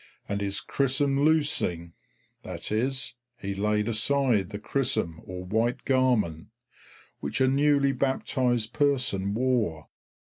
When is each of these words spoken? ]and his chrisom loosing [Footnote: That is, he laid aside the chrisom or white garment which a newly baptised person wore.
]and 0.27 0.41
his 0.41 0.59
chrisom 0.61 1.23
loosing 1.23 1.93
[Footnote: 2.41 2.53
That 2.55 2.71
is, 2.71 3.13
he 3.37 3.53
laid 3.53 3.87
aside 3.87 4.49
the 4.49 4.57
chrisom 4.57 5.19
or 5.25 5.43
white 5.45 5.85
garment 5.85 6.47
which 7.19 7.39
a 7.39 7.47
newly 7.47 7.91
baptised 7.91 8.73
person 8.73 9.35
wore. 9.35 9.89